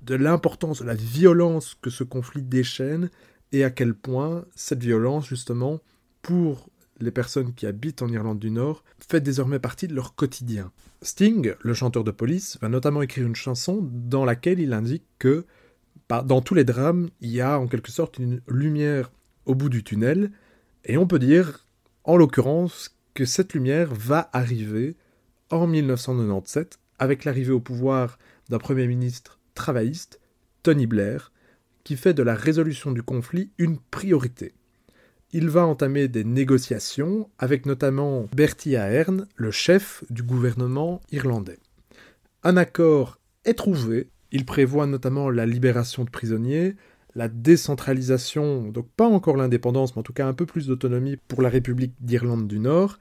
de 0.02 0.16
l'importance 0.16 0.82
de 0.82 0.86
la 0.86 0.94
violence 0.94 1.76
que 1.80 1.90
ce 1.90 2.04
conflit 2.04 2.42
déchaîne 2.42 3.10
et 3.52 3.62
à 3.62 3.70
quel 3.70 3.94
point 3.94 4.44
cette 4.54 4.82
violence, 4.82 5.26
justement, 5.26 5.80
pour 6.26 6.70
les 6.98 7.12
personnes 7.12 7.54
qui 7.54 7.66
habitent 7.66 8.02
en 8.02 8.08
Irlande 8.08 8.40
du 8.40 8.50
Nord 8.50 8.82
fait 8.98 9.20
désormais 9.20 9.60
partie 9.60 9.86
de 9.86 9.94
leur 9.94 10.16
quotidien. 10.16 10.72
Sting, 11.00 11.54
le 11.60 11.72
chanteur 11.72 12.02
de 12.02 12.10
police, 12.10 12.58
va 12.60 12.68
notamment 12.68 13.00
écrire 13.00 13.28
une 13.28 13.36
chanson 13.36 13.88
dans 13.92 14.24
laquelle 14.24 14.58
il 14.58 14.72
indique 14.72 15.04
que 15.20 15.46
dans 16.08 16.40
tous 16.40 16.54
les 16.54 16.64
drames, 16.64 17.10
il 17.20 17.30
y 17.30 17.40
a 17.40 17.60
en 17.60 17.68
quelque 17.68 17.92
sorte 17.92 18.18
une 18.18 18.40
lumière 18.48 19.12
au 19.44 19.54
bout 19.54 19.68
du 19.68 19.84
tunnel, 19.84 20.32
et 20.84 20.98
on 20.98 21.06
peut 21.06 21.20
dire, 21.20 21.64
en 22.02 22.16
l'occurrence, 22.16 22.98
que 23.14 23.24
cette 23.24 23.54
lumière 23.54 23.94
va 23.94 24.28
arriver 24.32 24.96
en 25.50 25.68
1997 25.68 26.80
avec 26.98 27.24
l'arrivée 27.24 27.52
au 27.52 27.60
pouvoir 27.60 28.18
d'un 28.48 28.58
Premier 28.58 28.88
ministre 28.88 29.38
travailliste, 29.54 30.20
Tony 30.64 30.88
Blair, 30.88 31.30
qui 31.84 31.96
fait 31.96 32.14
de 32.14 32.24
la 32.24 32.34
résolution 32.34 32.90
du 32.90 33.04
conflit 33.04 33.52
une 33.58 33.78
priorité 33.78 34.54
il 35.36 35.50
va 35.50 35.66
entamer 35.66 36.08
des 36.08 36.24
négociations 36.24 37.28
avec 37.38 37.66
notamment 37.66 38.26
Bertie 38.34 38.74
Ahern, 38.74 39.26
le 39.36 39.50
chef 39.50 40.02
du 40.08 40.22
gouvernement 40.22 41.02
irlandais. 41.12 41.58
Un 42.42 42.56
accord 42.56 43.18
est 43.44 43.52
trouvé, 43.52 44.08
il 44.32 44.46
prévoit 44.46 44.86
notamment 44.86 45.28
la 45.28 45.44
libération 45.44 46.04
de 46.04 46.10
prisonniers, 46.10 46.74
la 47.14 47.28
décentralisation, 47.28 48.70
donc 48.70 48.88
pas 48.96 49.06
encore 49.06 49.36
l'indépendance, 49.36 49.94
mais 49.94 50.00
en 50.00 50.04
tout 50.04 50.14
cas 50.14 50.26
un 50.26 50.32
peu 50.32 50.46
plus 50.46 50.68
d'autonomie 50.68 51.18
pour 51.28 51.42
la 51.42 51.50
République 51.50 51.92
d'Irlande 52.00 52.48
du 52.48 52.58
Nord, 52.58 52.98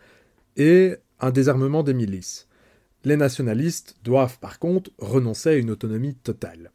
et 0.58 0.98
un 1.22 1.32
désarmement 1.32 1.84
des 1.84 1.94
milices. 1.94 2.50
Les 3.06 3.16
nationalistes 3.16 3.96
doivent 4.04 4.40
par 4.40 4.60
contre 4.60 4.92
renoncer 4.98 5.52
à 5.52 5.56
une 5.56 5.72
autonomie 5.72 6.16
totale. 6.16 6.72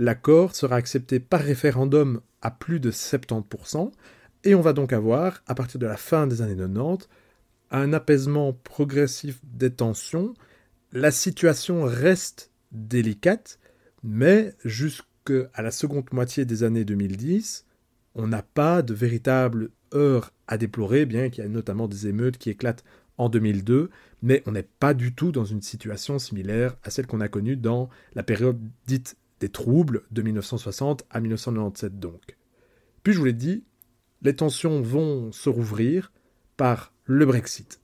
L'accord 0.00 0.56
sera 0.56 0.74
accepté 0.74 1.20
par 1.20 1.42
référendum 1.42 2.20
à 2.42 2.50
plus 2.50 2.80
de 2.80 2.90
70%, 2.90 3.92
et 4.44 4.54
on 4.54 4.60
va 4.60 4.72
donc 4.72 4.92
avoir, 4.92 5.42
à 5.46 5.54
partir 5.54 5.80
de 5.80 5.86
la 5.86 5.96
fin 5.96 6.26
des 6.26 6.42
années 6.42 6.56
90, 6.56 7.08
un 7.70 7.92
apaisement 7.92 8.52
progressif 8.52 9.40
des 9.44 9.70
tensions. 9.70 10.34
La 10.92 11.10
situation 11.10 11.82
reste 11.84 12.50
délicate, 12.72 13.58
mais 14.02 14.54
jusqu'à 14.64 15.50
la 15.58 15.70
seconde 15.70 16.06
moitié 16.12 16.44
des 16.44 16.62
années 16.62 16.84
2010, 16.84 17.66
on 18.14 18.26
n'a 18.26 18.42
pas 18.42 18.82
de 18.82 18.94
véritable 18.94 19.70
heure 19.94 20.32
à 20.46 20.56
déplorer, 20.56 21.06
bien 21.06 21.28
qu'il 21.30 21.44
y 21.44 21.46
ait 21.46 21.50
notamment 21.50 21.88
des 21.88 22.06
émeutes 22.06 22.38
qui 22.38 22.50
éclatent 22.50 22.84
en 23.18 23.28
2002, 23.28 23.90
mais 24.22 24.42
on 24.46 24.52
n'est 24.52 24.62
pas 24.62 24.94
du 24.94 25.14
tout 25.14 25.32
dans 25.32 25.44
une 25.44 25.62
situation 25.62 26.18
similaire 26.18 26.76
à 26.84 26.90
celle 26.90 27.06
qu'on 27.06 27.20
a 27.20 27.28
connue 27.28 27.56
dans 27.56 27.88
la 28.14 28.22
période 28.22 28.58
dite 28.86 29.16
des 29.40 29.48
troubles 29.48 30.02
de 30.10 30.22
1960 30.22 31.04
à 31.10 31.20
1997 31.20 31.98
donc. 31.98 32.36
Puis 33.02 33.12
je 33.12 33.18
vous 33.18 33.24
l'ai 33.24 33.32
dit, 33.32 33.64
les 34.22 34.34
tensions 34.34 34.80
vont 34.80 35.32
se 35.32 35.48
rouvrir 35.48 36.12
par 36.56 36.92
le 37.04 37.24
Brexit. 37.24 37.80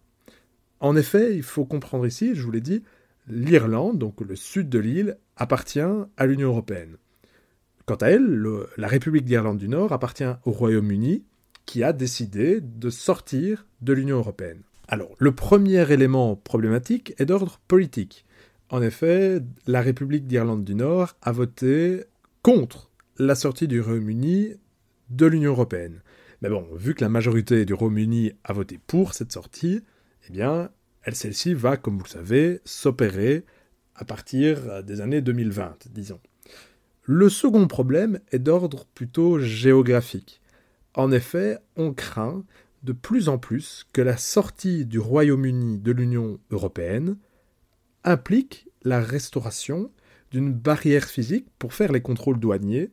En 0.80 0.96
effet, 0.96 1.34
il 1.36 1.42
faut 1.42 1.64
comprendre 1.64 2.06
ici, 2.06 2.34
je 2.34 2.42
vous 2.42 2.50
l'ai 2.50 2.60
dit, 2.60 2.82
l'Irlande, 3.28 3.98
donc 3.98 4.20
le 4.20 4.36
sud 4.36 4.68
de 4.68 4.78
l'île, 4.78 5.16
appartient 5.36 5.80
à 5.80 6.26
l'Union 6.26 6.48
européenne. 6.48 6.96
Quant 7.86 7.96
à 7.96 8.08
elle, 8.08 8.42
la 8.76 8.88
République 8.88 9.24
d'Irlande 9.24 9.58
du 9.58 9.68
Nord 9.68 9.92
appartient 9.92 10.24
au 10.44 10.50
Royaume-Uni, 10.50 11.24
qui 11.66 11.82
a 11.82 11.92
décidé 11.92 12.60
de 12.60 12.90
sortir 12.90 13.66
de 13.80 13.92
l'Union 13.92 14.18
européenne. 14.18 14.62
Alors, 14.88 15.14
le 15.18 15.32
premier 15.32 15.90
élément 15.90 16.36
problématique 16.36 17.14
est 17.18 17.26
d'ordre 17.26 17.58
politique. 17.68 18.26
En 18.68 18.82
effet, 18.82 19.40
la 19.66 19.80
République 19.80 20.26
d'Irlande 20.26 20.64
du 20.64 20.74
Nord 20.74 21.16
a 21.22 21.32
voté 21.32 22.04
contre 22.42 22.90
la 23.18 23.34
sortie 23.34 23.68
du 23.68 23.80
Royaume-Uni 23.80 24.54
de 25.10 25.26
l'Union 25.26 25.52
européenne. 25.52 26.02
Mais 26.44 26.50
bon, 26.50 26.68
vu 26.74 26.94
que 26.94 27.00
la 27.00 27.08
majorité 27.08 27.64
du 27.64 27.72
Royaume-Uni 27.72 28.32
a 28.44 28.52
voté 28.52 28.78
pour 28.86 29.14
cette 29.14 29.32
sortie, 29.32 29.80
eh 30.28 30.30
bien, 30.30 30.68
elle, 31.02 31.14
celle-ci 31.14 31.54
va, 31.54 31.78
comme 31.78 31.96
vous 31.96 32.04
le 32.04 32.10
savez, 32.10 32.60
s'opérer 32.66 33.46
à 33.94 34.04
partir 34.04 34.84
des 34.84 35.00
années 35.00 35.22
2020, 35.22 35.88
disons. 35.90 36.20
Le 37.04 37.30
second 37.30 37.66
problème 37.66 38.20
est 38.30 38.40
d'ordre 38.40 38.84
plutôt 38.84 39.38
géographique. 39.38 40.42
En 40.92 41.12
effet, 41.12 41.60
on 41.76 41.94
craint 41.94 42.44
de 42.82 42.92
plus 42.92 43.30
en 43.30 43.38
plus 43.38 43.86
que 43.94 44.02
la 44.02 44.18
sortie 44.18 44.84
du 44.84 44.98
Royaume-Uni 44.98 45.78
de 45.78 45.92
l'Union 45.92 46.38
européenne 46.50 47.16
implique 48.04 48.68
la 48.82 49.00
restauration 49.00 49.90
d'une 50.30 50.52
barrière 50.52 51.04
physique 51.04 51.46
pour 51.58 51.72
faire 51.72 51.90
les 51.90 52.02
contrôles 52.02 52.38
douaniers 52.38 52.90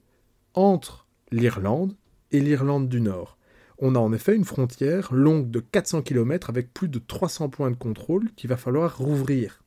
entre 0.54 1.06
l'Irlande 1.34 1.98
et 2.32 2.40
l'Irlande 2.40 2.88
du 2.88 3.02
Nord. 3.02 3.38
On 3.84 3.96
a 3.96 4.00
en 4.00 4.14
effet 4.14 4.36
une 4.36 4.46
frontière 4.46 5.12
longue 5.12 5.50
de 5.50 5.60
400 5.60 6.04
km 6.04 6.52
avec 6.52 6.72
plus 6.72 6.88
de 6.88 7.00
300 7.00 7.50
points 7.50 7.72
de 7.72 7.76
contrôle 7.76 8.32
qu'il 8.36 8.50
va 8.50 8.56
falloir 8.56 9.00
rouvrir. 9.00 9.64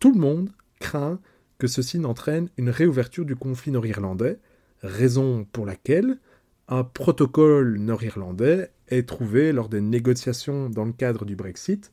Tout 0.00 0.12
le 0.12 0.18
monde 0.18 0.50
craint 0.80 1.20
que 1.58 1.68
ceci 1.68 2.00
n'entraîne 2.00 2.48
une 2.56 2.70
réouverture 2.70 3.24
du 3.24 3.36
conflit 3.36 3.70
nord-irlandais, 3.70 4.40
raison 4.82 5.46
pour 5.52 5.64
laquelle 5.64 6.18
un 6.66 6.82
protocole 6.82 7.78
nord-irlandais 7.78 8.72
est 8.88 9.08
trouvé 9.08 9.52
lors 9.52 9.68
des 9.68 9.80
négociations 9.80 10.68
dans 10.68 10.84
le 10.84 10.92
cadre 10.92 11.24
du 11.24 11.36
Brexit. 11.36 11.92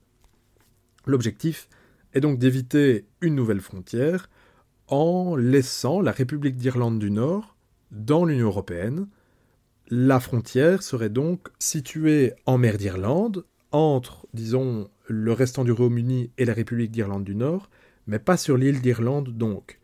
L'objectif 1.05 1.69
est 2.13 2.19
donc 2.19 2.39
d'éviter 2.39 3.05
une 3.21 3.35
nouvelle 3.35 3.61
frontière 3.61 4.29
en 4.87 5.35
laissant 5.35 6.01
la 6.01 6.11
République 6.11 6.57
d'Irlande 6.57 6.97
du 6.97 7.11
Nord 7.11 7.55
dans 7.91 8.25
l'Union 8.25 8.47
européenne. 8.47 9.07
La 9.89 10.19
frontière 10.19 10.83
serait 10.83 11.09
donc 11.09 11.47
située 11.59 12.33
en 12.45 12.57
mer 12.57 12.77
d'Irlande, 12.77 13.45
entre, 13.71 14.27
disons, 14.33 14.89
le 15.07 15.31
restant 15.31 15.63
du 15.63 15.71
Royaume-Uni 15.71 16.29
et 16.37 16.43
la 16.43 16.53
République 16.53 16.91
d'Irlande 16.91 17.23
du 17.23 17.35
Nord, 17.35 17.69
mais 18.05 18.19
pas 18.19 18.35
sur 18.35 18.57
l'île 18.57 18.81
d'Irlande 18.81 19.37
donc. 19.37 19.79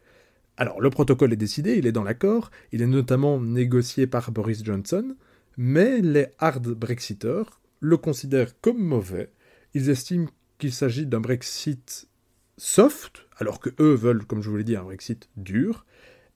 Alors 0.58 0.82
le 0.82 0.90
protocole 0.90 1.32
est 1.32 1.38
décidé, 1.38 1.78
il 1.78 1.88
est 1.88 1.94
dans 1.94 2.04
l'accord, 2.04 2.52
il 2.74 2.82
est 2.82 2.88
notamment 2.88 3.40
négocié 3.40 4.06
par 4.06 4.32
Boris 4.32 4.64
Johnson, 4.66 5.16
mais 5.56 6.02
les 6.02 6.28
hard 6.38 6.68
Brexiteurs 6.68 7.62
le 7.80 7.96
considèrent 7.96 8.60
comme 8.60 8.84
mauvais, 8.84 9.30
ils 9.74 9.90
estiment 9.90 10.28
qu'il 10.58 10.74
s'agit 10.74 11.06
d'un 11.06 11.22
Brexit 11.22 12.10
soft, 12.58 13.26
alors 13.38 13.60
que 13.60 13.70
eux 13.80 13.94
veulent, 13.94 14.26
comme 14.26 14.42
je 14.42 14.50
vous 14.50 14.58
l'ai 14.58 14.64
dit, 14.66 14.76
un 14.76 14.84
Brexit 14.84 15.30
dur, 15.38 15.86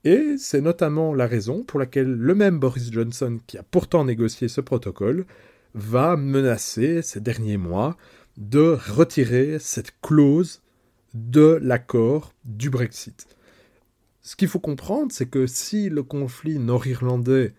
et 0.04 0.36
c'est 0.38 0.60
notamment 0.60 1.14
la 1.14 1.26
raison 1.26 1.64
pour 1.64 1.80
laquelle 1.80 2.12
le 2.12 2.34
même 2.34 2.58
Boris 2.58 2.92
Johnson, 2.92 3.38
qui 3.46 3.58
a 3.58 3.62
pourtant 3.62 4.04
négocié 4.04 4.48
ce 4.48 4.60
protocole, 4.60 5.26
va 5.74 6.16
menacer 6.16 7.02
ces 7.02 7.20
derniers 7.20 7.56
mois 7.56 7.96
de 8.36 8.78
retirer 8.90 9.58
cette 9.58 9.92
clause 10.00 10.62
de 11.14 11.58
l'accord 11.62 12.32
du 12.44 12.70
Brexit. 12.70 13.26
Ce 14.22 14.36
qu'il 14.36 14.48
faut 14.48 14.60
comprendre, 14.60 15.10
c'est 15.10 15.28
que 15.28 15.46
si 15.46 15.88
le 15.88 16.02
conflit 16.02 16.58
nord-irlandais, 16.58 17.54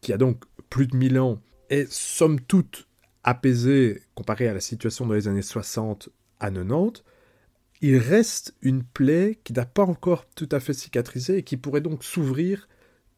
qui 0.00 0.12
a 0.12 0.16
donc 0.16 0.44
plus 0.70 0.86
de 0.86 0.96
1000 0.96 1.18
ans, 1.18 1.40
est 1.70 1.90
somme 1.90 2.40
toute 2.40 2.86
apaisé 3.24 4.02
comparé 4.14 4.48
à 4.48 4.54
la 4.54 4.60
situation 4.60 5.06
dans 5.06 5.14
les 5.14 5.28
années 5.28 5.42
60 5.42 6.08
à 6.40 6.50
90, 6.50 7.02
il 7.80 7.98
reste 7.98 8.54
une 8.62 8.82
plaie 8.82 9.38
qui 9.44 9.52
n'a 9.52 9.66
pas 9.66 9.82
encore 9.82 10.26
tout 10.34 10.48
à 10.52 10.60
fait 10.60 10.72
cicatrisé 10.72 11.38
et 11.38 11.42
qui 11.42 11.56
pourrait 11.56 11.80
donc 11.80 12.04
s'ouvrir 12.04 12.68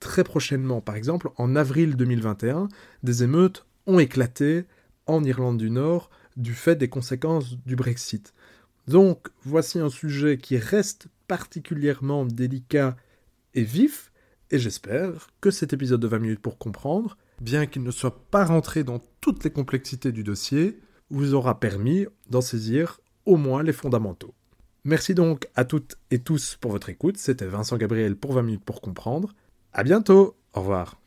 très 0.01 0.25
prochainement. 0.25 0.81
Par 0.81 0.97
exemple, 0.97 1.31
en 1.37 1.57
avril 1.57 1.97
2021, 1.97 2.69
des 3.03 3.23
émeutes 3.23 3.67
ont 3.87 3.99
éclaté 3.99 4.65
en 5.07 5.23
Irlande 5.25 5.59
du 5.59 5.71
Nord 5.71 6.11
du 6.37 6.55
fait 6.55 6.77
des 6.77 6.89
conséquences 6.89 7.57
du 7.65 7.77
Brexit. 7.77 8.35
Donc, 8.89 9.29
voici 9.43 9.79
un 9.79 9.91
sujet 9.91 10.39
qui 10.39 10.59
reste 10.59 11.09
particulièrement 11.29 12.25
délicat 12.25 12.97
et 13.55 13.63
vif, 13.63 14.13
et 14.51 14.59
j'espère 14.59 15.29
que 15.41 15.51
cet 15.51 15.73
épisode 15.73 16.01
de 16.01 16.07
20 16.07 16.19
minutes 16.19 16.41
pour 16.41 16.59
comprendre, 16.59 17.17
bien 17.41 17.67
qu'il 17.67 17.83
ne 17.83 17.91
soit 17.91 18.29
pas 18.31 18.45
rentré 18.45 18.85
dans 18.85 19.01
toutes 19.21 19.45
les 19.45 19.51
complexités 19.51 20.13
du 20.13 20.23
dossier, 20.23 20.79
vous 21.11 21.35
aura 21.35 21.59
permis 21.59 22.07
d'en 22.31 22.41
saisir 22.41 23.01
au 23.25 23.37
moins 23.37 23.63
les 23.63 23.73
fondamentaux. 23.73 24.35
Merci 24.87 25.17
donc 25.17 25.49
à 25.57 25.65
toutes 25.65 25.97
et 26.13 26.21
tous 26.21 26.57
pour 26.61 26.71
votre 26.71 26.89
écoute, 26.89 27.17
c'était 27.17 27.45
Vincent 27.45 27.77
Gabriel 27.77 28.15
pour 28.15 28.33
20 28.35 28.43
minutes 28.43 28.65
pour 28.65 28.81
comprendre. 28.81 29.35
À 29.73 29.83
bientôt, 29.83 30.37
au 30.55 30.61
revoir. 30.61 31.01